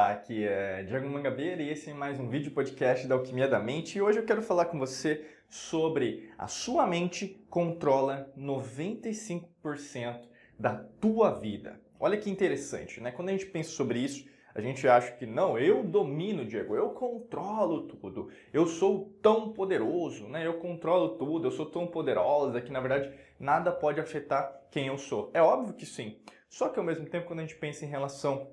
Olá, 0.00 0.12
aqui 0.12 0.44
é 0.44 0.82
Diego 0.82 1.06
Mangabeira 1.10 1.60
e 1.60 1.68
esse 1.68 1.90
é 1.90 1.92
mais 1.92 2.18
um 2.18 2.26
vídeo 2.26 2.52
podcast 2.52 3.06
da 3.06 3.16
Alquimia 3.16 3.46
da 3.46 3.60
Mente. 3.60 3.98
E 3.98 4.00
hoje 4.00 4.18
eu 4.18 4.24
quero 4.24 4.40
falar 4.40 4.64
com 4.64 4.78
você 4.78 5.26
sobre 5.46 6.32
a 6.38 6.48
sua 6.48 6.86
mente 6.86 7.44
controla 7.50 8.32
95% 8.34 10.22
da 10.58 10.74
tua 10.74 11.32
vida. 11.38 11.78
Olha 12.00 12.16
que 12.16 12.30
interessante, 12.30 12.98
né? 12.98 13.10
Quando 13.10 13.28
a 13.28 13.32
gente 13.32 13.44
pensa 13.44 13.68
sobre 13.72 13.98
isso, 13.98 14.26
a 14.54 14.62
gente 14.62 14.88
acha 14.88 15.12
que 15.12 15.26
não, 15.26 15.58
eu 15.58 15.84
domino, 15.84 16.46
Diego, 16.46 16.74
eu 16.74 16.88
controlo 16.90 17.82
tudo, 17.82 18.30
eu 18.54 18.66
sou 18.66 19.12
tão 19.20 19.52
poderoso, 19.52 20.28
né? 20.28 20.46
Eu 20.46 20.54
controlo 20.54 21.18
tudo, 21.18 21.46
eu 21.46 21.52
sou 21.52 21.66
tão 21.66 21.86
poderosa 21.86 22.58
que 22.62 22.72
na 22.72 22.80
verdade 22.80 23.12
nada 23.38 23.70
pode 23.70 24.00
afetar 24.00 24.62
quem 24.70 24.86
eu 24.86 24.96
sou. 24.96 25.30
É 25.34 25.42
óbvio 25.42 25.74
que 25.74 25.84
sim. 25.84 26.16
Só 26.48 26.70
que 26.70 26.78
ao 26.78 26.84
mesmo 26.86 27.04
tempo, 27.04 27.26
quando 27.26 27.40
a 27.40 27.42
gente 27.42 27.56
pensa 27.56 27.84
em 27.84 27.88
relação 27.88 28.48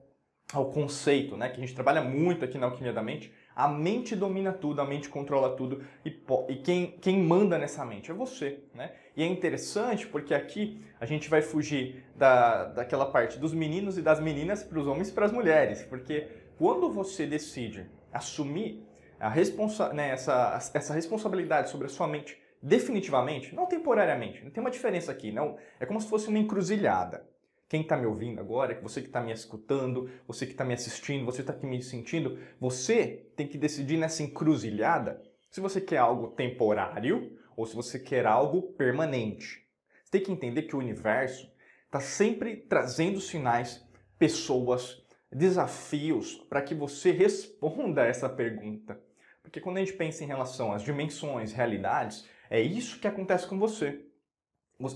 ao 0.53 0.71
conceito, 0.71 1.35
né, 1.35 1.49
que 1.49 1.57
a 1.57 1.59
gente 1.59 1.75
trabalha 1.75 2.01
muito 2.01 2.45
aqui 2.45 2.57
na 2.57 2.67
Alquimia 2.67 2.93
da 2.93 3.03
Mente, 3.03 3.33
a 3.55 3.67
mente 3.67 4.15
domina 4.15 4.53
tudo, 4.53 4.81
a 4.81 4.85
mente 4.85 5.09
controla 5.09 5.55
tudo 5.55 5.83
e, 6.05 6.15
e 6.47 6.55
quem, 6.57 6.91
quem 7.01 7.17
manda 7.17 7.57
nessa 7.57 7.83
mente 7.83 8.11
é 8.11 8.13
você, 8.13 8.59
né? 8.73 8.91
E 9.15 9.23
é 9.23 9.25
interessante 9.25 10.05
porque 10.05 10.33
aqui 10.33 10.79
a 10.99 11.07
gente 11.07 11.27
vai 11.27 11.41
fugir 11.41 12.05
da, 12.15 12.65
daquela 12.65 13.07
parte 13.07 13.39
dos 13.39 13.53
meninos 13.53 13.97
e 13.97 14.01
das 14.01 14.19
meninas 14.19 14.63
para 14.63 14.79
os 14.79 14.85
homens 14.85 15.09
e 15.09 15.11
para 15.11 15.25
as 15.25 15.31
mulheres, 15.31 15.81
porque 15.81 16.27
quando 16.55 16.91
você 16.91 17.25
decide 17.25 17.89
assumir 18.13 18.85
a 19.19 19.27
responsa 19.27 19.91
né, 19.91 20.11
essa, 20.11 20.55
essa 20.73 20.93
responsabilidade 20.93 21.71
sobre 21.71 21.87
a 21.87 21.89
sua 21.89 22.07
mente 22.07 22.39
definitivamente, 22.61 23.55
não 23.55 23.65
temporariamente, 23.65 24.43
não 24.43 24.51
tem 24.51 24.61
uma 24.61 24.71
diferença 24.71 25.11
aqui, 25.11 25.31
não. 25.31 25.57
É 25.79 25.85
como 25.85 25.99
se 25.99 26.07
fosse 26.07 26.27
uma 26.27 26.37
encruzilhada 26.37 27.25
quem 27.69 27.81
está 27.81 27.97
me 27.97 28.05
ouvindo 28.05 28.39
agora, 28.39 28.79
você 28.81 29.01
que 29.01 29.07
está 29.07 29.19
me 29.19 29.31
escutando, 29.31 30.09
você 30.25 30.45
que 30.45 30.53
está 30.53 30.63
me 30.63 30.73
assistindo, 30.73 31.25
você 31.25 31.41
está 31.41 31.51
aqui 31.51 31.65
me 31.65 31.81
sentindo, 31.81 32.39
você 32.59 33.27
tem 33.35 33.47
que 33.47 33.57
decidir 33.57 33.97
nessa 33.97 34.23
encruzilhada 34.23 35.21
se 35.49 35.59
você 35.59 35.81
quer 35.81 35.97
algo 35.97 36.29
temporário 36.29 37.37
ou 37.55 37.65
se 37.65 37.75
você 37.75 37.99
quer 37.99 38.25
algo 38.25 38.73
permanente. 38.73 39.65
Você 40.03 40.11
tem 40.11 40.21
que 40.21 40.31
entender 40.31 40.63
que 40.63 40.75
o 40.75 40.79
universo 40.79 41.51
está 41.85 41.99
sempre 41.99 42.55
trazendo 42.55 43.19
sinais, 43.19 43.85
pessoas, 44.17 45.03
desafios 45.31 46.35
para 46.49 46.61
que 46.61 46.73
você 46.73 47.11
responda 47.11 48.05
essa 48.05 48.29
pergunta. 48.29 48.99
Porque 49.41 49.59
quando 49.59 49.77
a 49.77 49.79
gente 49.81 49.93
pensa 49.93 50.23
em 50.23 50.27
relação 50.27 50.71
às 50.71 50.83
dimensões, 50.83 51.51
realidades, 51.51 52.27
é 52.49 52.61
isso 52.61 52.99
que 52.99 53.07
acontece 53.07 53.45
com 53.45 53.59
você. 53.59 54.06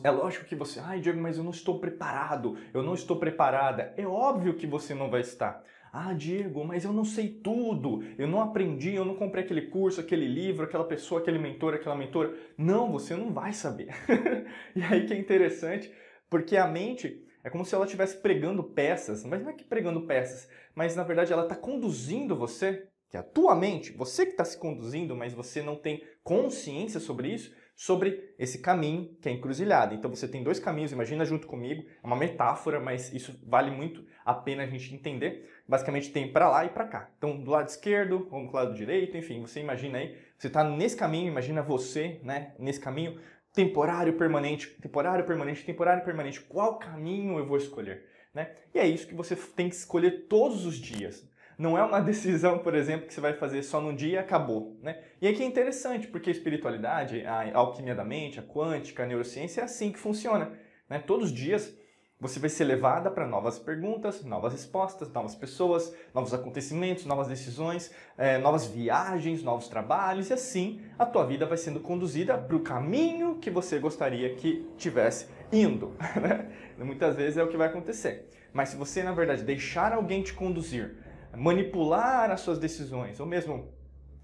É 0.03 0.11
lógico 0.11 0.45
que 0.45 0.55
você, 0.55 0.79
ai 0.79 0.99
Diego, 0.99 1.19
mas 1.19 1.37
eu 1.37 1.43
não 1.43 1.51
estou 1.51 1.79
preparado, 1.79 2.55
eu 2.73 2.83
não 2.83 2.93
estou 2.93 3.17
preparada. 3.17 3.93
É 3.97 4.05
óbvio 4.05 4.53
que 4.53 4.67
você 4.67 4.93
não 4.93 5.09
vai 5.09 5.21
estar. 5.21 5.63
Ah, 5.91 6.13
Diego, 6.13 6.63
mas 6.63 6.85
eu 6.85 6.93
não 6.93 7.03
sei 7.03 7.27
tudo, 7.27 8.01
eu 8.17 8.25
não 8.25 8.41
aprendi, 8.41 8.93
eu 8.93 9.03
não 9.03 9.15
comprei 9.15 9.43
aquele 9.43 9.63
curso, 9.63 9.99
aquele 9.99 10.25
livro, 10.25 10.63
aquela 10.63 10.85
pessoa, 10.85 11.19
aquele 11.19 11.37
mentor, 11.37 11.73
aquela 11.73 11.97
mentora. 11.97 12.33
Não, 12.57 12.91
você 12.91 13.15
não 13.15 13.33
vai 13.33 13.51
saber. 13.51 13.89
e 14.73 14.81
aí 14.83 15.05
que 15.05 15.13
é 15.13 15.17
interessante, 15.17 15.91
porque 16.29 16.55
a 16.55 16.65
mente 16.65 17.25
é 17.43 17.49
como 17.49 17.65
se 17.65 17.75
ela 17.75 17.85
estivesse 17.85 18.17
pregando 18.17 18.63
peças, 18.63 19.25
mas 19.25 19.41
não 19.41 19.49
é 19.49 19.53
que 19.53 19.65
pregando 19.65 20.05
peças, 20.05 20.47
mas 20.75 20.95
na 20.95 21.03
verdade 21.03 21.33
ela 21.33 21.43
está 21.43 21.55
conduzindo 21.55 22.37
você, 22.37 22.87
que 23.09 23.17
é 23.17 23.19
a 23.19 23.23
tua 23.23 23.55
mente, 23.55 23.91
você 23.91 24.25
que 24.25 24.31
está 24.31 24.45
se 24.45 24.57
conduzindo, 24.57 25.15
mas 25.15 25.33
você 25.33 25.61
não 25.61 25.75
tem 25.75 26.03
consciência 26.23 26.99
sobre 26.99 27.33
isso, 27.33 27.53
sobre 27.81 28.35
esse 28.37 28.59
caminho 28.59 29.17
que 29.19 29.27
é 29.27 29.31
encruzilhada. 29.31 29.95
Então 29.95 30.07
você 30.07 30.27
tem 30.27 30.43
dois 30.43 30.59
caminhos, 30.59 30.91
imagina 30.91 31.25
junto 31.25 31.47
comigo, 31.47 31.83
é 32.03 32.05
uma 32.05 32.15
metáfora, 32.15 32.79
mas 32.79 33.11
isso 33.11 33.35
vale 33.43 33.71
muito 33.71 34.05
a 34.23 34.35
pena 34.35 34.61
a 34.61 34.67
gente 34.67 34.93
entender. 34.93 35.49
Basicamente 35.67 36.11
tem 36.11 36.31
para 36.31 36.47
lá 36.47 36.63
e 36.63 36.69
para 36.69 36.85
cá. 36.85 37.09
Então 37.17 37.41
do 37.41 37.49
lado 37.49 37.69
esquerdo, 37.69 38.27
ou 38.29 38.45
do 38.45 38.53
lado 38.53 38.75
direito, 38.75 39.17
enfim, 39.17 39.41
você 39.41 39.61
imagina 39.61 39.97
aí, 39.97 40.15
você 40.37 40.45
está 40.45 40.63
nesse 40.63 40.95
caminho, 40.95 41.31
imagina 41.31 41.63
você, 41.63 42.21
né, 42.23 42.53
nesse 42.59 42.79
caminho 42.79 43.19
temporário, 43.51 44.13
permanente, 44.13 44.67
temporário, 44.79 45.25
permanente, 45.25 45.65
temporário, 45.65 46.05
permanente. 46.05 46.39
Qual 46.39 46.77
caminho 46.77 47.39
eu 47.39 47.47
vou 47.47 47.57
escolher? 47.57 48.05
Né? 48.31 48.51
E 48.75 48.77
é 48.77 48.85
isso 48.85 49.07
que 49.07 49.15
você 49.15 49.35
tem 49.35 49.69
que 49.69 49.75
escolher 49.75 50.27
todos 50.27 50.67
os 50.67 50.75
dias. 50.75 51.27
Não 51.61 51.77
é 51.77 51.83
uma 51.83 52.01
decisão, 52.01 52.57
por 52.57 52.73
exemplo, 52.73 53.05
que 53.05 53.13
você 53.13 53.21
vai 53.21 53.33
fazer 53.33 53.61
só 53.61 53.79
num 53.79 53.95
dia 53.95 54.13
e 54.13 54.17
acabou. 54.17 54.79
Né? 54.81 54.99
E 55.21 55.27
aqui 55.27 55.43
é 55.43 55.45
interessante, 55.45 56.07
porque 56.07 56.31
a 56.31 56.33
espiritualidade, 56.33 57.23
a 57.23 57.55
alquimia 57.55 57.93
da 57.93 58.03
mente, 58.03 58.39
a 58.39 58.43
quântica, 58.43 59.03
a 59.03 59.05
neurociência 59.05 59.61
é 59.61 59.65
assim 59.65 59.91
que 59.91 59.99
funciona. 59.99 60.51
Né? 60.89 60.97
Todos 60.97 61.27
os 61.27 61.31
dias 61.31 61.77
você 62.19 62.39
vai 62.39 62.49
ser 62.49 62.65
levada 62.65 63.09
para 63.09 63.27
novas 63.27 63.57
perguntas, 63.57 64.23
novas 64.23 64.53
respostas, 64.53 65.11
novas 65.11 65.33
pessoas, 65.33 65.95
novos 66.13 66.35
acontecimentos, 66.35 67.03
novas 67.03 67.27
decisões, 67.27 67.91
é, 68.15 68.37
novas 68.37 68.67
viagens, 68.67 69.41
novos 69.41 69.67
trabalhos 69.67 70.29
e 70.29 70.33
assim 70.33 70.81
a 70.99 71.05
tua 71.05 71.25
vida 71.25 71.47
vai 71.47 71.57
sendo 71.57 71.79
conduzida 71.79 72.37
para 72.37 72.55
o 72.55 72.59
caminho 72.59 73.39
que 73.39 73.49
você 73.49 73.79
gostaria 73.79 74.35
que 74.35 74.67
tivesse 74.77 75.27
indo. 75.51 75.95
Né? 76.21 76.85
Muitas 76.85 77.15
vezes 77.15 77.37
é 77.37 77.43
o 77.43 77.47
que 77.47 77.57
vai 77.57 77.67
acontecer. 77.67 78.27
Mas 78.53 78.69
se 78.69 78.75
você 78.75 79.01
na 79.01 79.11
verdade 79.11 79.43
deixar 79.43 79.93
alguém 79.93 80.21
te 80.21 80.33
conduzir 80.33 80.97
manipular 81.35 82.31
as 82.31 82.41
suas 82.41 82.59
decisões, 82.59 83.19
ou 83.19 83.25
mesmo 83.25 83.69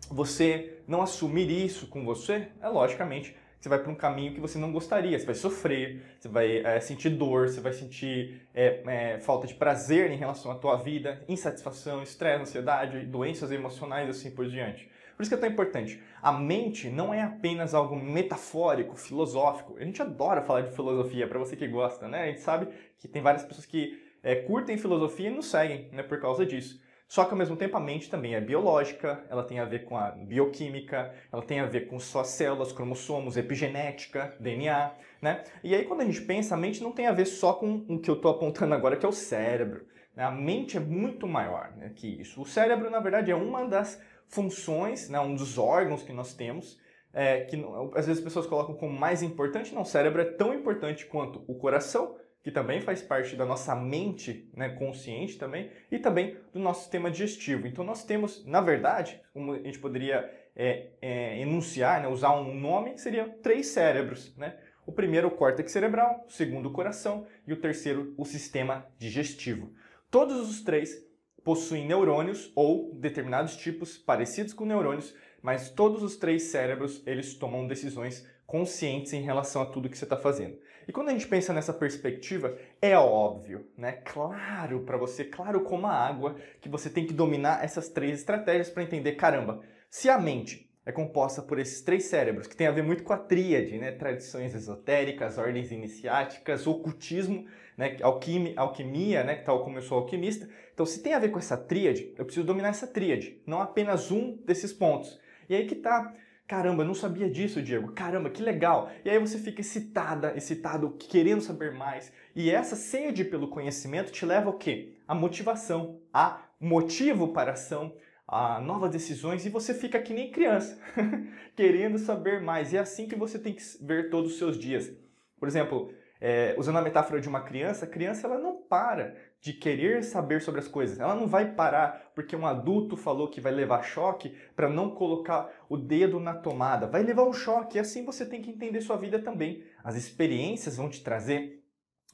você 0.10 0.82
não 0.88 1.02
assumir 1.02 1.50
isso 1.50 1.88
com 1.88 2.06
você, 2.06 2.50
é 2.62 2.68
logicamente 2.68 3.36
você 3.60 3.70
vai 3.70 3.80
para 3.80 3.92
um 3.92 3.96
caminho 3.96 4.34
que 4.34 4.40
você 4.40 4.58
não 4.58 4.72
gostaria. 4.72 5.18
Você 5.18 5.26
vai 5.26 5.36
sofrer, 5.36 6.02
você 6.20 6.28
vai 6.28 6.58
é, 6.60 6.80
sentir 6.80 7.10
dor, 7.10 7.50
você 7.50 7.60
vai 7.60 7.74
sentir 7.74 8.48
é, 8.54 8.84
é, 8.86 9.20
falta 9.20 9.48
de 9.48 9.56
prazer 9.56 10.12
em 10.12 10.16
relação 10.16 10.52
à 10.52 10.56
tua 10.56 10.78
vida, 10.78 11.24
insatisfação, 11.28 12.04
estresse, 12.04 12.42
ansiedade, 12.42 13.06
doenças 13.06 13.52
emocionais 13.52 14.10
assim 14.10 14.32
por 14.32 14.48
diante. 14.48 14.90
Por 15.16 15.24
isso 15.24 15.32
que 15.32 15.36
é 15.36 15.40
tão 15.40 15.50
importante. 15.50 16.00
A 16.22 16.32
mente 16.32 16.90
não 16.90 17.12
é 17.12 17.24
apenas 17.24 17.74
algo 17.74 17.96
metafórico, 17.96 18.96
filosófico. 18.96 19.76
A 19.80 19.84
gente 19.84 20.00
adora 20.00 20.44
falar 20.44 20.62
de 20.62 20.76
filosofia, 20.76 21.28
para 21.28 21.40
você 21.40 21.56
que 21.56 21.68
gosta, 21.68 22.08
né? 22.08 22.24
A 22.24 22.28
gente 22.28 22.42
sabe 22.42 22.68
que 23.00 23.08
tem 23.08 23.24
várias 23.24 23.44
pessoas 23.44 23.66
que 23.66 24.00
é, 24.22 24.36
curtem 24.36 24.78
filosofia 24.78 25.30
e 25.30 25.34
nos 25.34 25.48
seguem 25.48 25.90
né, 25.92 26.04
por 26.04 26.20
causa 26.20 26.46
disso. 26.46 26.80
Só 27.08 27.24
que 27.24 27.32
ao 27.32 27.38
mesmo 27.38 27.56
tempo 27.56 27.78
a 27.78 27.80
mente 27.80 28.10
também 28.10 28.36
é 28.36 28.42
biológica, 28.42 29.24
ela 29.30 29.44
tem 29.44 29.60
a 29.60 29.66
ver 29.66 29.86
com 29.86 29.98
a 29.98 30.12
bioquímica, 30.12 31.14
ela 31.32 31.42
tem 31.42 31.62
a 31.62 31.66
ver 31.66 31.88
com 31.88 31.98
suas 32.00 32.28
células, 32.28 32.74
cromossomos, 32.74 33.38
epigenética, 33.38 34.36
DNA, 34.40 34.92
né? 35.22 35.44
E 35.64 35.74
aí 35.74 35.86
quando 35.86 36.02
a 36.02 36.06
gente 36.06 36.22
pensa, 36.22 36.56
a 36.56 36.58
mente 36.58 36.84
não 36.84 36.92
tem 36.92 37.08
a 37.08 37.14
ver 37.14 37.26
só 37.26 37.54
com 37.54 37.86
o 37.88 38.00
que 38.00 38.10
eu 38.10 38.16
estou 38.16 38.30
apontando 38.32 38.74
agora, 38.74 38.98
que 38.98 39.06
é 39.06 39.10
o 39.10 39.14
cérebro. 39.14 39.86
Né? 40.18 40.24
A 40.24 40.32
mente 40.32 40.76
é 40.76 40.80
muito 40.80 41.28
maior 41.28 41.72
né, 41.78 41.94
que 41.96 42.08
isso. 42.08 42.42
O 42.42 42.46
cérebro, 42.46 42.90
na 42.90 43.00
verdade, 43.00 43.32
é 43.32 43.36
uma 43.36 43.64
das 43.66 44.02
funções, 44.28 45.08
né, 45.10 45.20
um 45.20 45.36
dos 45.36 45.58
órgãos 45.58 46.04
que 46.04 46.12
nós 46.12 46.34
temos, 46.34 46.78
é, 47.14 47.42
que 47.42 47.56
às 47.96 48.06
vezes 48.06 48.18
as 48.18 48.24
pessoas 48.24 48.48
colocam 48.48 48.76
como 48.76 49.00
mais 49.00 49.22
importante. 49.22 49.74
Não, 49.74 49.84
o 49.84 49.86
cérebro 49.86 50.22
é 50.22 50.26
tão 50.26 50.54
importante 50.54 51.06
quanto 51.06 51.44
o 51.48 51.56
coração, 51.56 52.18
que 52.44 52.52
também 52.52 52.80
faz 52.80 53.02
parte 53.02 53.36
da 53.36 53.46
nossa 53.46 53.76
mente 53.76 54.50
né, 54.56 54.70
consciente 54.70 55.38
também, 55.38 55.70
e 55.92 56.00
também 56.00 56.38
do 56.54 56.60
nosso 56.60 56.82
sistema 56.82 57.12
digestivo. 57.12 57.68
Então 57.68 57.84
nós 57.84 58.04
temos, 58.04 58.46
na 58.46 58.62
verdade, 58.62 59.22
como 59.34 59.54
a 59.54 59.60
gente 59.60 59.80
poderia 59.80 60.30
é, 60.56 60.88
é, 61.02 61.42
enunciar, 61.42 62.02
né, 62.02 62.08
usar 62.08 62.32
um 62.32 62.54
nome, 62.54 62.94
que 62.94 63.02
seriam 63.02 63.30
três 63.42 63.68
cérebros. 63.68 64.36
Né? 64.38 64.58
O 64.86 64.92
primeiro, 64.92 65.28
o 65.28 65.32
córtex 65.32 65.72
cerebral, 65.72 66.26
o 66.28 66.32
segundo, 66.32 66.68
o 66.68 66.72
coração, 66.72 67.28
e 67.46 67.52
o 67.52 67.58
terceiro, 67.58 68.14
o 68.18 68.26
sistema 68.26 68.88
digestivo. 68.98 69.74
Todos 70.10 70.50
os 70.50 70.62
três 70.62 71.06
possuem 71.44 71.86
neurônios 71.86 72.52
ou 72.56 72.94
determinados 72.96 73.56
tipos 73.56 73.98
parecidos 73.98 74.54
com 74.54 74.66
neurônios, 74.66 75.14
mas 75.42 75.70
todos 75.70 76.02
os 76.04 76.18
três 76.18 76.44
cérebros 76.44 77.04
eles 77.06 77.36
tomam 77.36 77.68
decisões 77.68 78.26
conscientes 78.48 79.12
em 79.14 79.22
relação 79.22 79.62
a 79.62 79.66
tudo 79.66 79.90
que 79.90 79.98
você 79.98 80.06
está 80.06 80.18
fazendo. 80.18 80.58
E 80.88 80.92
quando 80.94 81.10
a 81.10 81.12
gente 81.12 81.28
pensa 81.28 81.52
nessa 81.52 81.74
perspectiva, 81.74 82.58
é 82.82 82.98
óbvio, 82.98 83.68
né? 83.78 83.92
Claro 84.06 84.80
para 84.86 84.98
você, 84.98 85.26
claro 85.26 85.62
como 85.62 85.86
a 85.86 85.92
água, 85.92 86.38
que 86.62 86.70
você 86.70 86.90
tem 86.90 87.06
que 87.06 87.14
dominar 87.14 87.62
essas 87.62 87.90
três 87.90 88.20
estratégias 88.20 88.70
para 88.70 88.84
entender, 88.84 89.12
caramba, 89.12 89.62
se 89.90 90.10
a 90.10 90.18
mente 90.18 90.72
é 90.86 90.92
composta 90.94 91.42
por 91.42 91.60
esses 91.60 91.82
três 91.82 92.06
cérebros, 92.06 92.48
que 92.48 92.56
tem 92.56 92.66
a 92.66 92.72
ver 92.72 92.84
muito 92.84 93.04
com 93.04 93.12
a 93.12 93.18
tríade, 93.18 93.78
né? 93.78 93.92
Tradições 93.92 94.56
esotéricas, 94.56 95.38
ordens 95.38 95.70
iniciáticas, 95.70 96.66
ocultismo, 96.66 97.46
né? 97.76 97.98
Alquimia, 98.02 98.54
alquimia, 98.56 99.24
né? 99.26 99.36
Tal 99.36 99.66
como 99.66 99.80
eu 99.80 99.82
sou 99.82 99.98
alquimista. 99.98 100.48
Então, 100.74 100.86
se 100.86 101.04
tem 101.04 101.14
a 101.14 101.20
ver 101.20 101.30
com 101.30 101.40
essa 101.40 101.58
tríade, 101.58 102.14
eu 102.18 102.24
preciso 102.24 102.46
dominar 102.46 102.70
essa 102.70 102.88
tríade, 102.88 103.42
não 103.46 103.60
apenas 103.62 104.10
um 104.10 104.38
desses 104.46 104.72
pontos. 104.72 105.20
E 105.50 105.56
aí 105.56 105.68
que 105.68 105.76
tá 105.76 106.14
Caramba, 106.48 106.84
eu 106.84 106.88
não 106.88 106.94
sabia 106.94 107.30
disso, 107.30 107.62
Diego. 107.62 107.92
Caramba, 107.92 108.30
que 108.30 108.42
legal. 108.42 108.90
E 109.04 109.10
aí 109.10 109.20
você 109.20 109.38
fica 109.38 109.60
excitada, 109.60 110.34
excitado, 110.38 110.92
querendo 110.92 111.42
saber 111.42 111.74
mais. 111.74 112.12
E 112.34 112.50
essa 112.50 112.76
sede 112.76 113.26
pelo 113.26 113.50
conhecimento 113.50 114.14
te 114.14 114.26
leva 114.26 114.48
ao 114.48 114.58
quê? 114.58 114.94
A 115.06 115.14
motivação, 115.14 116.00
a 116.14 116.42
motivo 116.58 117.34
para 117.34 117.52
a 117.52 117.54
ação, 117.54 117.94
a 118.26 118.62
novas 118.62 118.92
decisões 118.92 119.46
e 119.46 119.50
você 119.50 119.74
fica 119.74 120.02
que 120.02 120.14
nem 120.14 120.32
criança, 120.32 120.80
querendo 121.54 121.98
saber 121.98 122.42
mais. 122.42 122.72
E 122.72 122.78
é 122.78 122.80
assim 122.80 123.10
que 123.10 123.16
você 123.16 123.38
tem 123.38 123.54
que 123.54 123.64
ver 123.82 124.10
todos 124.10 124.32
os 124.32 124.38
seus 124.38 124.58
dias. 124.58 124.90
Por 125.38 125.50
exemplo, 125.50 125.94
é, 126.20 126.56
usando 126.58 126.78
a 126.78 126.82
metáfora 126.82 127.20
de 127.20 127.28
uma 127.28 127.42
criança, 127.42 127.86
a 127.86 127.90
criança 127.90 128.26
ela 128.26 128.40
não 128.40 128.62
para 128.62 129.16
de 129.42 129.54
querer 129.54 130.04
saber 130.04 130.42
sobre 130.42 130.60
as 130.60 130.68
coisas. 130.68 131.00
Ela 131.00 131.16
não 131.16 131.28
vai 131.28 131.54
parar 131.54 132.12
porque 132.16 132.36
um 132.36 132.46
adulto 132.46 132.98
falou 132.98 133.30
que 133.30 133.42
vai 133.42 133.52
levar 133.52 133.84
choque 133.84 134.36
para 134.56 134.70
não 134.70 134.92
colocar 134.92 135.50
o 135.70 135.78
dedo 135.78 136.20
na 136.20 136.34
tomada. 136.34 136.88
Vai 136.88 137.04
levar 137.04 137.24
um 137.24 137.34
choque 137.34 137.78
e 137.78 137.80
assim 137.80 138.04
você 138.06 138.26
tem 138.26 138.42
que 138.42 138.50
entender 138.50 138.82
sua 138.82 138.98
vida 138.98 139.20
também. 139.20 139.64
As 139.84 139.96
experiências 139.96 140.78
vão 140.78 140.90
te 140.90 141.04
trazer 141.04 141.64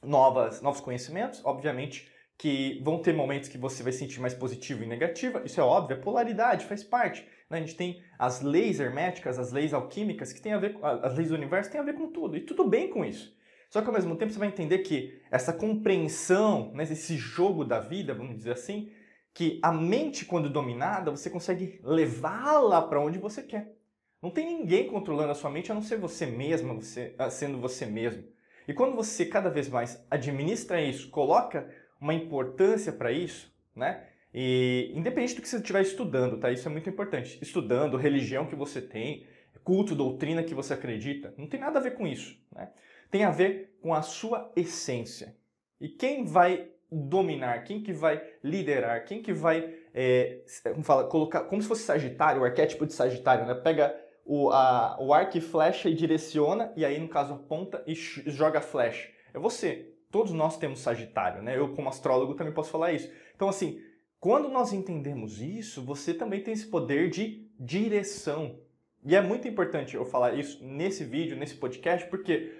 novas, 0.02 0.60
novos 0.60 0.80
conhecimentos, 0.80 1.44
obviamente 1.44 2.12
que 2.36 2.80
vão 2.82 3.00
ter 3.00 3.12
momentos 3.12 3.48
que 3.48 3.58
você 3.58 3.82
vai 3.82 3.92
sentir 3.92 4.20
mais 4.20 4.34
positivo 4.34 4.82
e 4.82 4.86
negativa, 4.86 5.42
isso 5.44 5.60
é 5.60 5.64
óbvio, 5.64 5.96
é 5.96 6.00
polaridade, 6.00 6.66
faz 6.66 6.82
parte. 6.82 7.26
Né? 7.48 7.58
A 7.58 7.60
gente 7.60 7.76
tem 7.76 8.02
as 8.18 8.40
leis 8.40 8.80
herméticas, 8.80 9.38
as 9.38 9.52
leis 9.52 9.72
alquímicas, 9.72 10.32
que 10.32 10.40
tem 10.40 10.52
a 10.52 10.58
ver, 10.58 10.76
as 10.82 11.16
leis 11.16 11.28
do 11.28 11.34
universo 11.34 11.70
têm 11.70 11.80
a 11.80 11.84
ver 11.84 11.94
com 11.94 12.08
tudo, 12.08 12.36
e 12.36 12.40
tudo 12.40 12.66
bem 12.66 12.90
com 12.90 13.04
isso. 13.04 13.34
Só 13.74 13.82
que 13.82 13.88
ao 13.88 13.92
mesmo 13.92 14.14
tempo 14.14 14.32
você 14.32 14.38
vai 14.38 14.46
entender 14.46 14.78
que 14.78 15.20
essa 15.32 15.52
compreensão, 15.52 16.70
né, 16.74 16.84
esse 16.84 17.16
jogo 17.16 17.64
da 17.64 17.80
vida, 17.80 18.14
vamos 18.14 18.36
dizer 18.36 18.52
assim, 18.52 18.92
que 19.32 19.58
a 19.60 19.72
mente, 19.72 20.24
quando 20.24 20.48
dominada, 20.48 21.10
você 21.10 21.28
consegue 21.28 21.80
levá-la 21.82 22.80
para 22.82 23.00
onde 23.00 23.18
você 23.18 23.42
quer. 23.42 23.74
Não 24.22 24.30
tem 24.30 24.46
ninguém 24.46 24.86
controlando 24.86 25.32
a 25.32 25.34
sua 25.34 25.50
mente 25.50 25.72
a 25.72 25.74
não 25.74 25.82
ser 25.82 25.96
você 25.96 26.24
mesma, 26.24 26.72
você, 26.72 27.16
ah, 27.18 27.28
sendo 27.28 27.58
você 27.58 27.84
mesmo. 27.84 28.22
E 28.68 28.72
quando 28.72 28.94
você 28.94 29.26
cada 29.26 29.50
vez 29.50 29.68
mais 29.68 30.06
administra 30.08 30.80
isso, 30.80 31.10
coloca 31.10 31.68
uma 32.00 32.14
importância 32.14 32.92
para 32.92 33.10
isso, 33.10 33.52
né? 33.74 34.06
E 34.32 34.92
independente 34.94 35.34
do 35.34 35.42
que 35.42 35.48
você 35.48 35.56
estiver 35.56 35.82
estudando, 35.82 36.38
tá? 36.38 36.52
Isso 36.52 36.68
é 36.68 36.70
muito 36.70 36.88
importante. 36.88 37.40
Estudando, 37.42 37.96
religião 37.96 38.46
que 38.46 38.54
você 38.54 38.80
tem, 38.80 39.26
culto, 39.64 39.96
doutrina 39.96 40.44
que 40.44 40.54
você 40.54 40.74
acredita, 40.74 41.34
não 41.36 41.48
tem 41.48 41.58
nada 41.58 41.80
a 41.80 41.82
ver 41.82 41.96
com 41.96 42.06
isso, 42.06 42.38
né? 42.54 42.68
Tem 43.10 43.24
a 43.24 43.30
ver 43.30 43.76
com 43.80 43.92
a 43.92 44.02
sua 44.02 44.50
essência. 44.56 45.36
E 45.80 45.88
quem 45.88 46.24
vai 46.24 46.70
dominar, 46.90 47.64
quem 47.64 47.82
que 47.82 47.92
vai 47.92 48.22
liderar, 48.42 49.04
quem 49.04 49.20
que 49.22 49.32
vai, 49.32 49.74
é, 49.92 50.40
como 50.62 50.84
fala, 50.84 51.04
colocar, 51.04 51.42
como 51.44 51.60
se 51.60 51.68
fosse 51.68 51.82
Sagitário, 51.82 52.42
o 52.42 52.44
arquétipo 52.44 52.86
de 52.86 52.92
Sagitário, 52.92 53.46
né? 53.46 53.54
Pega 53.54 53.94
o, 54.24 54.50
a, 54.50 54.96
o 55.00 55.12
arco 55.12 55.36
e 55.36 55.40
flecha 55.40 55.88
e 55.88 55.94
direciona, 55.94 56.72
e 56.76 56.84
aí 56.84 56.98
no 56.98 57.08
caso 57.08 57.34
aponta 57.34 57.82
e 57.86 57.94
joga 57.94 58.60
flecha. 58.60 59.10
É 59.32 59.38
você. 59.38 59.90
Todos 60.10 60.32
nós 60.32 60.56
temos 60.56 60.80
Sagitário, 60.80 61.42
né? 61.42 61.58
Eu 61.58 61.74
como 61.74 61.88
astrólogo 61.88 62.34
também 62.34 62.54
posso 62.54 62.70
falar 62.70 62.92
isso. 62.92 63.10
Então 63.34 63.48
assim, 63.48 63.80
quando 64.20 64.48
nós 64.48 64.72
entendemos 64.72 65.42
isso, 65.42 65.84
você 65.84 66.14
também 66.14 66.42
tem 66.42 66.54
esse 66.54 66.66
poder 66.66 67.10
de 67.10 67.50
direção. 67.58 68.58
E 69.04 69.14
é 69.14 69.20
muito 69.20 69.46
importante 69.46 69.96
eu 69.96 70.04
falar 70.06 70.34
isso 70.34 70.64
nesse 70.64 71.04
vídeo, 71.04 71.36
nesse 71.36 71.56
podcast, 71.56 72.08
porque 72.08 72.52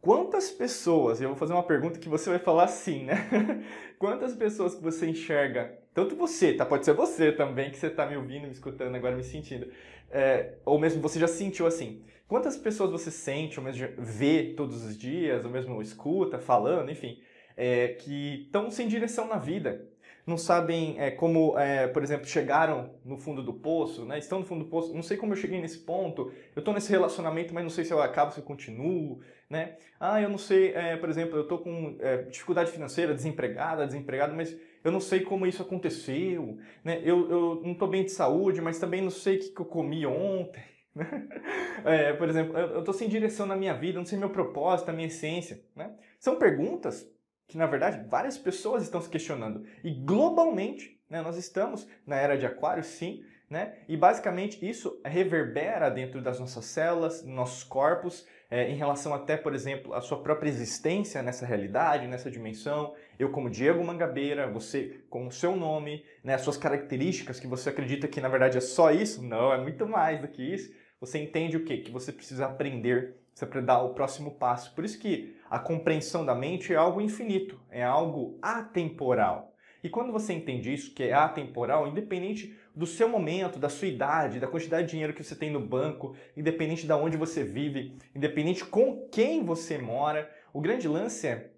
Quantas 0.00 0.50
pessoas, 0.50 1.20
eu 1.20 1.28
vou 1.28 1.36
fazer 1.36 1.52
uma 1.52 1.62
pergunta 1.62 1.98
que 1.98 2.08
você 2.08 2.30
vai 2.30 2.38
falar 2.38 2.64
assim, 2.64 3.04
né? 3.04 3.28
Quantas 3.98 4.34
pessoas 4.34 4.74
que 4.74 4.82
você 4.82 5.06
enxerga, 5.06 5.78
tanto 5.92 6.16
você, 6.16 6.54
tá? 6.54 6.64
Pode 6.64 6.86
ser 6.86 6.94
você 6.94 7.30
também, 7.30 7.70
que 7.70 7.76
você 7.76 7.90
tá 7.90 8.06
me 8.06 8.16
ouvindo, 8.16 8.46
me 8.46 8.52
escutando, 8.52 8.94
agora 8.94 9.14
me 9.14 9.22
sentindo. 9.22 9.70
É, 10.10 10.54
ou 10.64 10.78
mesmo 10.78 11.02
você 11.02 11.20
já 11.20 11.28
sentiu 11.28 11.66
assim. 11.66 12.02
Quantas 12.26 12.56
pessoas 12.56 12.90
você 12.90 13.10
sente, 13.10 13.58
ou 13.58 13.64
mesmo 13.64 13.88
vê 13.98 14.54
todos 14.56 14.84
os 14.84 14.96
dias, 14.96 15.44
ou 15.44 15.50
mesmo 15.50 15.82
escuta, 15.82 16.38
falando, 16.38 16.90
enfim, 16.90 17.20
é, 17.54 17.88
que 17.88 18.44
estão 18.46 18.70
sem 18.70 18.88
direção 18.88 19.28
na 19.28 19.36
vida? 19.36 19.86
Não 20.30 20.38
sabem 20.38 20.98
é, 20.98 21.10
como, 21.10 21.58
é, 21.58 21.88
por 21.88 22.02
exemplo, 22.02 22.26
chegaram 22.26 22.94
no 23.04 23.18
fundo 23.18 23.42
do 23.42 23.52
poço, 23.52 24.04
né? 24.06 24.18
estão 24.18 24.38
no 24.38 24.46
fundo 24.46 24.64
do 24.64 24.70
poço, 24.70 24.94
não 24.94 25.02
sei 25.02 25.16
como 25.16 25.32
eu 25.32 25.36
cheguei 25.36 25.60
nesse 25.60 25.80
ponto, 25.80 26.32
eu 26.54 26.60
estou 26.60 26.72
nesse 26.72 26.90
relacionamento, 26.90 27.52
mas 27.52 27.64
não 27.64 27.70
sei 27.70 27.84
se 27.84 27.92
eu 27.92 28.00
acabo, 28.00 28.32
se 28.32 28.38
eu 28.38 28.44
continuo, 28.44 29.20
né? 29.48 29.76
Ah, 29.98 30.22
eu 30.22 30.28
não 30.28 30.38
sei, 30.38 30.72
é, 30.72 30.96
por 30.96 31.10
exemplo, 31.10 31.36
eu 31.36 31.42
estou 31.42 31.58
com 31.58 31.96
é, 31.98 32.22
dificuldade 32.22 32.70
financeira, 32.70 33.12
desempregada, 33.12 33.84
desempregado, 33.84 34.34
mas 34.34 34.56
eu 34.84 34.92
não 34.92 35.00
sei 35.00 35.20
como 35.20 35.46
isso 35.46 35.60
aconteceu, 35.60 36.56
né? 36.84 37.02
Eu, 37.04 37.28
eu 37.28 37.60
não 37.64 37.72
estou 37.72 37.88
bem 37.88 38.04
de 38.04 38.12
saúde, 38.12 38.60
mas 38.60 38.78
também 38.78 39.02
não 39.02 39.10
sei 39.10 39.36
o 39.36 39.40
que, 39.40 39.48
que 39.50 39.60
eu 39.60 39.66
comi 39.66 40.06
ontem. 40.06 40.62
Né? 40.94 41.06
É, 41.82 42.12
por 42.12 42.28
exemplo, 42.28 42.54
eu 42.58 42.80
estou 42.80 42.92
sem 42.92 43.08
direção 43.08 43.46
na 43.46 43.56
minha 43.56 43.72
vida, 43.72 43.98
não 43.98 44.04
sei 44.04 44.18
meu 44.18 44.28
propósito, 44.28 44.90
a 44.90 44.92
minha 44.92 45.06
essência. 45.06 45.64
Né? 45.74 45.90
São 46.18 46.36
perguntas 46.36 47.10
que 47.50 47.58
na 47.58 47.66
verdade 47.66 48.08
várias 48.08 48.38
pessoas 48.38 48.84
estão 48.84 49.00
se 49.00 49.08
questionando. 49.08 49.64
E 49.82 49.90
globalmente, 49.90 50.98
né, 51.10 51.20
nós 51.20 51.36
estamos 51.36 51.86
na 52.06 52.16
era 52.16 52.38
de 52.38 52.46
Aquário, 52.46 52.84
sim, 52.84 53.24
né? 53.50 53.74
E 53.88 53.96
basicamente 53.96 54.64
isso 54.64 55.00
reverbera 55.04 55.90
dentro 55.90 56.22
das 56.22 56.38
nossas 56.38 56.64
células, 56.66 57.24
nossos 57.24 57.64
corpos, 57.64 58.24
é, 58.48 58.70
em 58.70 58.76
relação 58.76 59.12
até, 59.12 59.36
por 59.36 59.52
exemplo, 59.52 59.92
à 59.92 60.00
sua 60.00 60.22
própria 60.22 60.48
existência 60.48 61.20
nessa 61.22 61.44
realidade, 61.44 62.06
nessa 62.06 62.30
dimensão. 62.30 62.94
Eu, 63.18 63.30
como 63.30 63.50
Diego 63.50 63.82
Mangabeira, 63.82 64.48
você 64.48 65.00
com 65.10 65.26
o 65.26 65.32
seu 65.32 65.56
nome, 65.56 66.04
né, 66.22 66.34
as 66.34 66.42
suas 66.42 66.56
características 66.56 67.40
que 67.40 67.48
você 67.48 67.70
acredita 67.70 68.06
que 68.06 68.20
na 68.20 68.28
verdade 68.28 68.58
é 68.58 68.60
só 68.60 68.92
isso? 68.92 69.20
Não, 69.22 69.52
é 69.52 69.60
muito 69.60 69.84
mais 69.88 70.20
do 70.20 70.28
que 70.28 70.42
isso. 70.42 70.72
Você 71.00 71.18
entende 71.18 71.56
o 71.56 71.64
quê? 71.64 71.78
Que 71.78 71.90
você 71.90 72.12
precisa 72.12 72.46
aprender 72.46 73.16
você 73.34 73.46
para 73.46 73.60
dar 73.60 73.82
o 73.82 73.94
próximo 73.94 74.32
passo. 74.32 74.74
Por 74.74 74.84
isso 74.84 74.98
que 74.98 75.34
a 75.50 75.58
compreensão 75.58 76.24
da 76.24 76.34
mente 76.34 76.72
é 76.72 76.76
algo 76.76 77.00
infinito, 77.00 77.60
é 77.68 77.82
algo 77.82 78.38
atemporal. 78.40 79.52
E 79.82 79.88
quando 79.88 80.12
você 80.12 80.32
entende 80.32 80.72
isso, 80.72 80.94
que 80.94 81.02
é 81.02 81.12
atemporal, 81.12 81.88
independente 81.88 82.56
do 82.76 82.86
seu 82.86 83.08
momento, 83.08 83.58
da 83.58 83.68
sua 83.68 83.88
idade, 83.88 84.38
da 84.38 84.46
quantidade 84.46 84.86
de 84.86 84.92
dinheiro 84.92 85.12
que 85.12 85.24
você 85.24 85.34
tem 85.34 85.50
no 85.50 85.60
banco, 85.60 86.14
independente 86.36 86.86
de 86.86 86.92
onde 86.92 87.16
você 87.16 87.42
vive, 87.42 87.96
independente 88.14 88.64
com 88.64 89.08
quem 89.10 89.44
você 89.44 89.76
mora, 89.76 90.30
o 90.52 90.60
grande 90.60 90.86
lance 90.86 91.26
é 91.26 91.50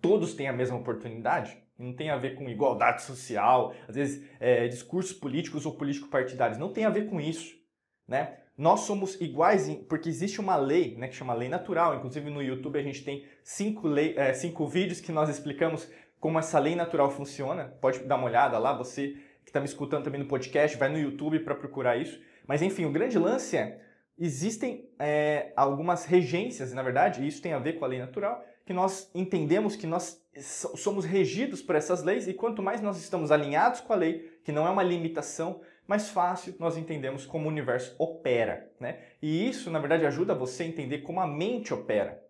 todos 0.00 0.34
têm 0.34 0.48
a 0.48 0.52
mesma 0.52 0.78
oportunidade. 0.78 1.56
Não 1.78 1.92
tem 1.92 2.10
a 2.10 2.16
ver 2.16 2.34
com 2.34 2.48
igualdade 2.48 3.02
social, 3.02 3.74
às 3.86 3.94
vezes 3.94 4.28
é, 4.40 4.66
discursos 4.68 5.12
políticos 5.12 5.66
ou 5.66 5.76
político-partidários. 5.76 6.58
Não 6.58 6.72
tem 6.72 6.84
a 6.84 6.90
ver 6.90 7.08
com 7.08 7.20
isso. 7.20 7.57
Né? 8.08 8.38
nós 8.58 8.80
somos 8.80 9.14
iguais 9.20 9.72
porque 9.88 10.08
existe 10.08 10.40
uma 10.40 10.56
lei, 10.56 10.96
né, 10.96 11.06
que 11.06 11.14
chama 11.14 11.32
lei 11.32 11.48
natural. 11.48 11.94
Inclusive 11.94 12.28
no 12.28 12.42
YouTube 12.42 12.76
a 12.76 12.82
gente 12.82 13.04
tem 13.04 13.24
cinco, 13.44 13.86
lei, 13.86 14.14
é, 14.18 14.32
cinco 14.34 14.66
vídeos 14.66 15.00
que 15.00 15.12
nós 15.12 15.28
explicamos 15.28 15.88
como 16.18 16.40
essa 16.40 16.58
lei 16.58 16.74
natural 16.74 17.08
funciona. 17.08 17.72
Pode 17.80 18.00
dar 18.00 18.16
uma 18.16 18.26
olhada 18.26 18.58
lá, 18.58 18.76
você 18.76 19.14
que 19.44 19.50
está 19.50 19.60
me 19.60 19.66
escutando 19.66 20.02
também 20.02 20.20
no 20.20 20.26
podcast, 20.26 20.76
vai 20.76 20.88
no 20.88 20.98
YouTube 20.98 21.38
para 21.38 21.54
procurar 21.54 21.96
isso. 21.96 22.20
Mas 22.48 22.60
enfim, 22.60 22.84
o 22.84 22.90
grande 22.90 23.16
lance 23.16 23.56
é, 23.56 23.80
existem 24.18 24.90
é, 24.98 25.52
algumas 25.56 26.04
regências, 26.04 26.72
na 26.72 26.82
verdade, 26.82 27.22
e 27.22 27.28
isso 27.28 27.40
tem 27.40 27.52
a 27.52 27.60
ver 27.60 27.74
com 27.74 27.84
a 27.84 27.88
lei 27.88 28.00
natural, 28.00 28.44
que 28.66 28.72
nós 28.72 29.08
entendemos 29.14 29.76
que 29.76 29.86
nós 29.86 30.20
somos 30.76 31.04
regidos 31.04 31.62
por 31.62 31.76
essas 31.76 32.02
leis 32.02 32.26
e 32.26 32.34
quanto 32.34 32.62
mais 32.62 32.80
nós 32.82 32.98
estamos 32.98 33.30
alinhados 33.30 33.80
com 33.80 33.92
a 33.92 33.96
lei, 33.96 34.40
que 34.44 34.52
não 34.52 34.66
é 34.66 34.70
uma 34.70 34.82
limitação, 34.82 35.60
mais 35.88 36.10
fácil 36.10 36.54
nós 36.58 36.76
entendemos 36.76 37.24
como 37.24 37.46
o 37.46 37.48
universo 37.48 37.96
opera. 37.98 38.70
Né? 38.78 39.00
E 39.20 39.48
isso, 39.48 39.70
na 39.70 39.78
verdade, 39.80 40.04
ajuda 40.04 40.34
você 40.34 40.62
a 40.62 40.66
entender 40.66 40.98
como 40.98 41.18
a 41.18 41.26
mente 41.26 41.72
opera. 41.72 42.22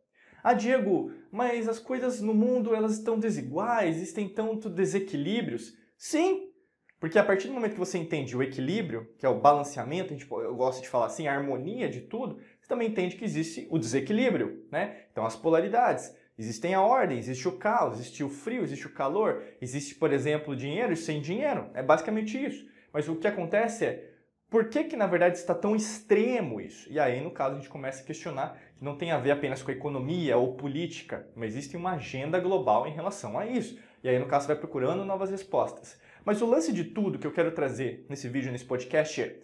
Ah, 0.43 0.55
Diego, 0.55 1.13
mas 1.33 1.69
as 1.69 1.81
coisas 1.81 2.23
no 2.23 2.33
mundo 2.33 2.75
elas 2.75 2.93
estão 2.93 3.19
desiguais, 3.19 3.97
existem 3.97 4.29
tanto 4.29 4.71
desequilíbrios. 4.71 5.77
Sim, 5.97 6.53
porque 7.01 7.19
a 7.19 7.25
partir 7.25 7.49
do 7.49 7.55
momento 7.55 7.73
que 7.73 7.79
você 7.79 7.99
entende 7.99 8.37
o 8.37 8.43
equilíbrio, 8.43 9.13
que 9.19 9.27
é 9.27 9.29
o 9.29 9.41
balanceamento, 9.41 10.15
a 10.15 10.17
gente, 10.17 10.31
eu 10.31 10.55
gosto 10.55 10.81
de 10.81 10.89
falar 10.89 11.07
assim, 11.07 11.27
a 11.27 11.35
harmonia 11.35 11.89
de 11.89 12.03
tudo, 12.03 12.37
você 12.61 12.69
também 12.69 12.89
entende 12.89 13.17
que 13.17 13.25
existe 13.25 13.67
o 13.71 13.79
desequilíbrio, 13.79 14.65
né? 14.71 15.07
Então 15.11 15.27
as 15.27 15.35
polaridades. 15.35 16.15
Existem 16.39 16.73
a 16.73 16.81
ordem, 16.81 17.19
existe 17.19 17.49
o 17.49 17.59
caos, 17.59 17.99
existe 17.99 18.23
o 18.23 18.29
frio, 18.29 18.63
existe 18.63 18.87
o 18.87 18.93
calor, 18.93 19.43
existe, 19.61 19.97
por 19.97 20.13
exemplo, 20.13 20.55
dinheiro 20.55 20.93
e 20.93 20.97
sem 20.97 21.21
dinheiro. 21.21 21.69
É 21.75 21.83
basicamente 21.83 22.41
isso. 22.41 22.65
Mas 22.93 23.09
o 23.09 23.17
que 23.17 23.27
acontece 23.27 23.85
é, 23.85 24.11
por 24.51 24.69
que 24.69 24.85
que 24.85 24.97
na 24.97 25.07
verdade 25.07 25.37
está 25.37 25.55
tão 25.55 25.77
extremo 25.77 26.61
isso? 26.61 26.91
E 26.91 26.99
aí, 26.99 27.21
no 27.21 27.31
caso, 27.31 27.55
a 27.55 27.59
gente 27.59 27.69
começa 27.69 28.03
a 28.03 28.07
questionar 28.07 28.59
que 28.77 28.85
não 28.85 28.97
tem 28.97 29.13
a 29.13 29.19
ver 29.19 29.33
apenas 29.33 29.63
com 29.63 29.71
a 29.71 29.75
economia 29.75 30.37
ou 30.39 30.55
política, 30.55 31.29
mas 31.37 31.51
existe 31.51 31.77
uma 31.77 31.93
agenda 31.93 32.41
global 32.41 32.87
em 32.87 32.93
relação 32.93 33.39
a 33.39 33.47
isso. 33.47 33.79
E 34.03 34.09
aí, 34.09 34.19
no 34.19 34.27
caso, 34.27 34.47
vai 34.47 34.57
procurando 34.57 35.05
novas 35.05 35.31
respostas. 35.31 36.01
Mas 36.25 36.41
o 36.41 36.47
lance 36.47 36.73
de 36.73 36.85
tudo 36.85 37.19
que 37.19 37.27
eu 37.27 37.33
quero 37.33 37.53
trazer 37.53 38.07
nesse 38.09 38.29
vídeo, 38.29 38.51
nesse 38.51 38.65
podcast 38.65 39.21
é 39.21 39.37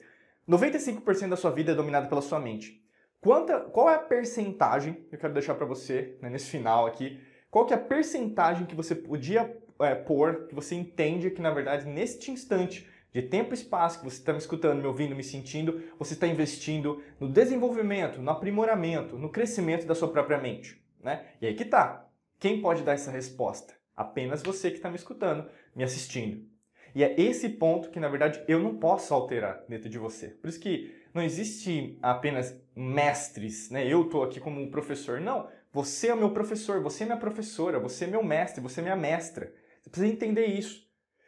95% 0.49 1.29
da 1.29 1.37
sua 1.37 1.51
vida 1.51 1.73
é 1.73 1.75
dominada 1.75 2.09
pela 2.09 2.23
sua 2.23 2.39
mente. 2.39 2.83
Quanta, 3.21 3.61
qual 3.61 3.89
é 3.89 3.95
a 3.95 3.99
percentagem, 3.99 5.07
eu 5.11 5.19
quero 5.19 5.33
deixar 5.33 5.55
para 5.55 5.65
você 5.65 6.17
né, 6.21 6.29
nesse 6.29 6.51
final 6.51 6.87
aqui, 6.87 7.21
qual 7.51 7.65
que 7.65 7.73
é 7.73 7.77
a 7.77 7.81
percentagem 7.81 8.67
que 8.67 8.75
você 8.75 8.95
podia 8.95 9.57
é, 9.81 9.95
pôr, 9.95 10.47
que 10.47 10.55
você 10.55 10.75
entende 10.75 11.31
que 11.31 11.41
na 11.41 11.51
verdade 11.51 11.87
neste 11.87 12.31
instante 12.31 12.87
de 13.14 13.23
tempo 13.23 13.52
e 13.52 13.54
espaço 13.54 14.00
que 14.00 14.04
você 14.04 14.18
está 14.18 14.33
me 14.33 14.40
escutando, 14.40 14.80
me 14.80 14.88
ouvindo, 14.88 15.14
me 15.14 15.23
sentindo, 15.23 15.80
você 15.97 16.14
está 16.14 16.26
investindo 16.26 17.00
no 17.21 17.28
desenvolvimento, 17.28 18.21
no 18.21 18.28
aprimoramento, 18.28 19.16
no 19.16 19.30
crescimento 19.30 19.87
da 19.87 19.94
sua 19.94 20.09
própria 20.09 20.37
mente. 20.37 20.85
Né? 21.00 21.25
E 21.40 21.47
aí 21.47 21.54
que 21.54 21.64
tá. 21.64 22.09
Quem 22.40 22.61
pode 22.61 22.83
dar 22.83 22.94
essa 22.94 23.12
resposta? 23.12 23.73
Apenas 23.97 24.42
você 24.42 24.68
que 24.68 24.78
está 24.78 24.90
me 24.90 24.97
escutando, 24.97 25.49
me 25.76 25.85
assistindo. 25.85 26.44
E 26.92 27.04
é 27.04 27.14
esse 27.21 27.49
ponto 27.49 27.90
que, 27.90 28.00
na 28.00 28.09
verdade, 28.09 28.42
eu 28.49 28.59
não 28.59 28.78
posso 28.78 29.14
alterar 29.14 29.64
dentro 29.68 29.88
de 29.88 29.99
você. 29.99 30.28
Por 30.28 30.49
isso 30.49 30.59
que 30.59 30.92
não 31.14 31.23
existe 31.23 31.97
apenas 32.02 32.61
mestres, 32.75 33.71
né? 33.71 33.87
Eu 33.87 34.02
estou 34.02 34.25
aqui 34.25 34.40
como 34.40 34.61
um 34.61 34.71
professor. 34.71 35.21
Não, 35.21 35.49
você 35.73 36.09
é 36.09 36.14
o 36.14 36.16
meu 36.16 36.33
professor, 36.33 36.80
você 36.83 37.04
é 37.04 37.06
minha 37.06 37.18
professora, 37.18 37.78
você 37.78 38.04
é 38.04 38.09
meu 38.09 38.23
mestre, 38.25 38.61
você 38.61 38.80
é 38.80 38.83
minha 38.83 38.97
mestra. 38.97 39.52
Você 39.80 39.90
precisa 39.90 40.12
entender 40.12 40.47
isso. 40.47 40.84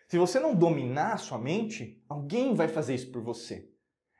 Se 0.08 0.18
você 0.18 0.38
não 0.38 0.54
dominar 0.54 1.14
a 1.14 1.16
sua 1.16 1.36
mente, 1.36 2.00
alguém 2.08 2.54
vai 2.54 2.68
fazer 2.68 2.94
isso 2.94 3.10
por 3.10 3.22
você. 3.22 3.68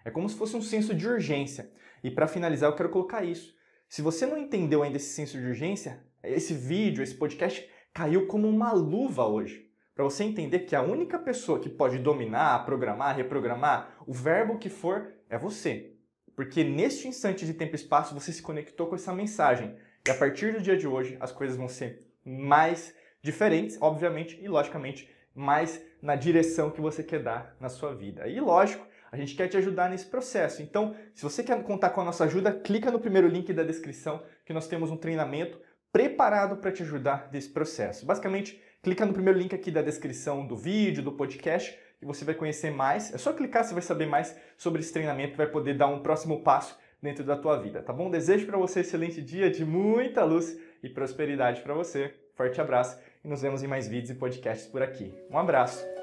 É 0.05 0.11
como 0.11 0.29
se 0.29 0.35
fosse 0.35 0.57
um 0.57 0.63
senso 0.63 0.93
de 0.93 1.07
urgência. 1.07 1.71
E 2.03 2.11
para 2.11 2.27
finalizar, 2.27 2.69
eu 2.69 2.75
quero 2.75 2.91
colocar 2.91 3.23
isso. 3.23 3.55
Se 3.89 4.03
você 4.03 4.27
não 4.27 4.37
entendeu 4.37 4.83
ainda 4.83 4.97
esse 4.97 5.15
senso 5.15 5.39
de 5.39 5.47
urgência, 5.47 6.05
esse 6.25 6.55
vídeo, 6.55 7.05
esse 7.05 7.15
podcast 7.15 7.69
caiu 7.95 8.27
como 8.27 8.49
uma 8.49 8.73
luva 8.73 9.29
hoje. 9.29 9.71
Para 9.95 10.03
você 10.03 10.25
entender 10.25 10.61
que 10.61 10.75
a 10.75 10.83
única 10.83 11.21
pessoa 11.21 11.61
que 11.61 11.69
pode 11.69 11.99
dominar, 11.99 12.65
programar, 12.67 13.17
reprogramar, 13.17 13.97
o 14.07 14.13
verbo 14.13 14.59
que 14.59 14.69
for, 14.69 15.15
é 15.31 15.39
você. 15.39 15.95
Porque 16.35 16.65
neste 16.65 17.07
instante 17.07 17.47
de 17.47 17.55
tempo 17.55 17.75
e 17.75 17.77
espaço 17.77 18.13
você 18.13 18.33
se 18.33 18.43
conectou 18.43 18.89
com 18.89 18.97
essa 18.97 19.15
mensagem. 19.15 19.77
E 20.05 20.11
a 20.11 20.15
partir 20.15 20.53
do 20.53 20.61
dia 20.61 20.77
de 20.77 20.89
hoje 20.89 21.17
as 21.21 21.31
coisas 21.31 21.57
vão 21.57 21.69
ser 21.69 22.07
mais 22.25 22.93
diferentes, 23.23 23.79
obviamente, 23.81 24.39
e 24.43 24.49
logicamente 24.49 25.09
mais 25.37 25.81
na 26.01 26.17
direção 26.17 26.71
que 26.71 26.81
você 26.81 27.03
quer 27.03 27.23
dar 27.23 27.55
na 27.61 27.69
sua 27.69 27.95
vida. 27.95 28.27
E 28.27 28.41
lógico, 28.41 28.87
a 29.13 29.17
gente 29.17 29.35
quer 29.35 29.49
te 29.49 29.57
ajudar 29.57 29.91
nesse 29.91 30.07
processo. 30.07 30.63
Então, 30.63 30.97
se 31.15 31.23
você 31.23 31.45
quer 31.45 31.63
contar 31.63 31.91
com 31.91 32.01
a 32.01 32.05
nossa 32.05 32.25
ajuda, 32.25 32.53
clica 32.53 32.91
no 32.91 32.99
primeiro 32.99 33.29
link 33.29 33.53
da 33.53 33.63
descrição 33.63 34.23
que 34.45 34.53
nós 34.53 34.67
temos 34.67 34.91
um 34.91 34.97
treinamento 34.97 35.61
preparado 35.93 36.57
para 36.57 36.73
te 36.73 36.83
ajudar 36.83 37.29
nesse 37.33 37.51
processo. 37.51 38.05
Basicamente, 38.05 38.61
clica 38.83 39.05
no 39.05 39.13
primeiro 39.13 39.39
link 39.39 39.55
aqui 39.55 39.71
da 39.71 39.83
descrição 39.83 40.47
do 40.47 40.57
vídeo, 40.57 41.03
do 41.03 41.13
podcast, 41.13 41.79
e 42.01 42.05
você 42.05 42.25
vai 42.25 42.35
conhecer 42.35 42.71
mais. 42.71 43.15
É 43.15 43.19
só 43.19 43.33
clicar, 43.33 43.65
você 43.65 43.75
vai 43.75 43.83
saber 43.83 44.07
mais 44.07 44.37
sobre 44.57 44.81
esse 44.81 44.93
treinamento, 44.93 45.37
vai 45.37 45.47
poder 45.47 45.75
dar 45.75 45.87
um 45.87 46.03
próximo 46.03 46.43
passo 46.43 46.79
dentro 47.01 47.25
da 47.25 47.37
tua 47.37 47.57
vida, 47.57 47.83
tá 47.83 47.93
bom? 47.93 48.11
Desejo 48.11 48.47
para 48.47 48.59
você 48.59 48.81
um 48.81 48.83
excelente 48.83 49.23
dia 49.23 49.51
de 49.51 49.65
muita 49.65 50.25
luz 50.25 50.59
e 50.83 50.89
prosperidade 50.89 51.61
para 51.61 51.75
você. 51.75 52.15
Forte 52.35 52.61
abraço 52.61 52.99
e 53.27 53.29
nos 53.29 53.43
vemos 53.43 53.63
em 53.63 53.67
mais 53.67 53.89
vídeos 53.89 54.11
e 54.11 54.15
podcasts 54.15 54.69
por 54.69 54.83
aqui. 54.83 55.13
Um 55.29 55.37
abraço. 55.37 55.96